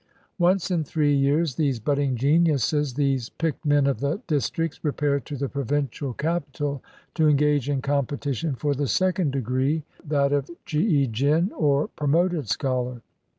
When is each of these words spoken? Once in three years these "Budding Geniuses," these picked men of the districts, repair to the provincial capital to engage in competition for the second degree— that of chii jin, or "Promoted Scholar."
Once 0.39 0.71
in 0.71 0.83
three 0.83 1.13
years 1.13 1.53
these 1.53 1.79
"Budding 1.79 2.15
Geniuses," 2.15 2.95
these 2.95 3.29
picked 3.29 3.67
men 3.67 3.85
of 3.85 3.99
the 3.99 4.19
districts, 4.25 4.79
repair 4.83 5.19
to 5.19 5.37
the 5.37 5.47
provincial 5.47 6.11
capital 6.13 6.81
to 7.13 7.27
engage 7.27 7.69
in 7.69 7.83
competition 7.83 8.55
for 8.55 8.73
the 8.73 8.87
second 8.87 9.29
degree— 9.29 9.83
that 10.07 10.33
of 10.33 10.49
chii 10.65 11.05
jin, 11.11 11.51
or 11.55 11.87
"Promoted 11.89 12.49
Scholar." 12.49 13.03